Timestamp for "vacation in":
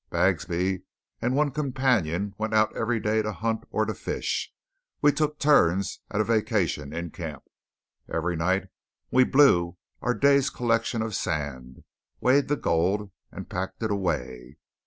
6.23-7.11